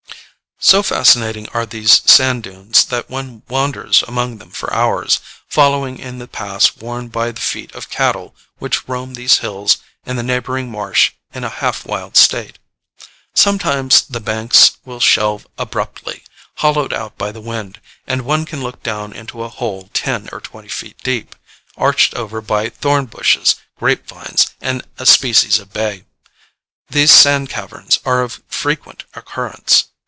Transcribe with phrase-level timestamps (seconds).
[0.63, 6.19] So fascinating are these sand dunes that one wanders among them for hours, following in
[6.19, 10.69] the paths worn by the feet of cattle which roam these hills and the neighboring
[10.69, 12.59] marsh in a half wild state.
[13.33, 16.21] Sometimes the banks will shelve abruptly,
[16.57, 20.39] hollowed out by the wind, and one can look down into a hole ten or
[20.39, 21.35] twenty feet deep,
[21.75, 26.05] arched over by thorn bushes, grapevines and a species of bay.
[26.87, 29.85] These sand caverns are of frequent occurrence.